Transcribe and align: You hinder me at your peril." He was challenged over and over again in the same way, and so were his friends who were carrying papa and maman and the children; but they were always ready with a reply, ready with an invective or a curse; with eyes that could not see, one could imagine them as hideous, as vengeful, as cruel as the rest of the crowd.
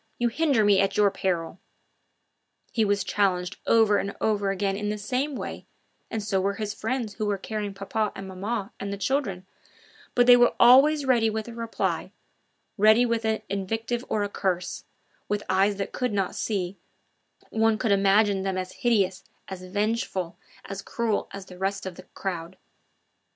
You 0.17 0.29
hinder 0.29 0.65
me 0.65 0.79
at 0.81 0.97
your 0.97 1.11
peril." 1.11 1.59
He 2.71 2.83
was 2.83 3.03
challenged 3.03 3.57
over 3.67 3.99
and 3.99 4.15
over 4.19 4.49
again 4.49 4.75
in 4.75 4.89
the 4.89 4.97
same 4.97 5.35
way, 5.35 5.67
and 6.09 6.23
so 6.23 6.41
were 6.41 6.55
his 6.55 6.73
friends 6.73 7.13
who 7.13 7.27
were 7.27 7.37
carrying 7.37 7.75
papa 7.75 8.11
and 8.15 8.27
maman 8.27 8.71
and 8.79 8.91
the 8.91 8.97
children; 8.97 9.45
but 10.15 10.25
they 10.25 10.35
were 10.35 10.55
always 10.59 11.05
ready 11.05 11.29
with 11.29 11.47
a 11.47 11.53
reply, 11.53 12.13
ready 12.79 13.05
with 13.05 13.25
an 13.25 13.43
invective 13.47 14.03
or 14.09 14.23
a 14.23 14.27
curse; 14.27 14.85
with 15.29 15.43
eyes 15.47 15.75
that 15.75 15.91
could 15.93 16.13
not 16.13 16.33
see, 16.33 16.79
one 17.51 17.77
could 17.77 17.91
imagine 17.91 18.41
them 18.41 18.57
as 18.57 18.71
hideous, 18.81 19.23
as 19.49 19.63
vengeful, 19.65 20.35
as 20.65 20.81
cruel 20.81 21.27
as 21.31 21.45
the 21.45 21.59
rest 21.59 21.85
of 21.85 21.93
the 21.93 22.03
crowd. 22.15 22.57